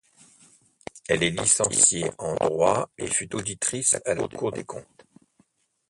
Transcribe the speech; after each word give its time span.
Elle 1.07 1.21
est 1.21 1.29
licenciée 1.29 2.09
en 2.17 2.33
droit 2.33 2.89
et 2.97 3.05
fut 3.05 3.35
auditrice 3.35 3.95
à 4.03 4.15
la 4.15 4.27
Cour 4.27 4.51
des 4.51 4.63
comptes. 4.63 5.05